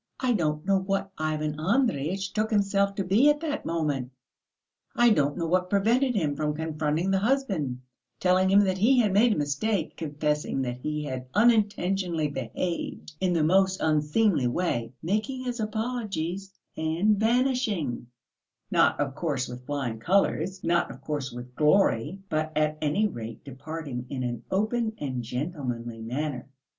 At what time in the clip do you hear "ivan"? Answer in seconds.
1.19-1.59